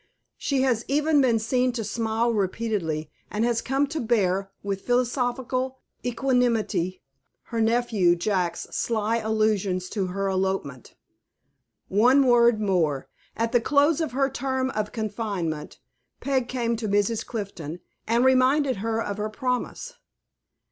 She 0.35 0.63
has 0.63 0.83
even 0.87 1.21
been 1.21 1.37
seen 1.37 1.73
to 1.73 1.83
smile 1.83 2.33
repeatedly, 2.33 3.11
and 3.29 3.45
has 3.45 3.61
come 3.61 3.85
to 3.89 3.99
bear, 3.99 4.49
with 4.63 4.81
philosophical 4.81 5.77
equanimity, 6.03 7.03
her 7.43 7.61
nephew 7.61 8.15
Jack's 8.15 8.61
sly 8.71 9.17
allusions 9.17 9.89
to 9.89 10.07
her 10.07 10.27
elopement. 10.27 10.95
One 11.87 12.25
word 12.25 12.59
more. 12.59 13.09
At 13.37 13.51
the 13.51 13.61
close 13.61 14.01
of 14.01 14.13
her 14.13 14.27
term 14.27 14.71
of 14.71 14.91
confinement, 14.91 15.77
Peg 16.19 16.47
came 16.47 16.75
to 16.77 16.87
Mrs. 16.87 17.23
Clifton, 17.23 17.79
and 18.07 18.25
reminded 18.25 18.77
her 18.77 19.03
of 19.03 19.17
her 19.19 19.29
promise. 19.29 19.93